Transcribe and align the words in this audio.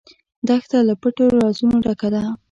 دښته 0.47 0.77
له 0.87 0.93
پټ 1.01 1.15
رازونو 1.39 1.77
ډکه 1.85 2.09
ده. 2.13 2.23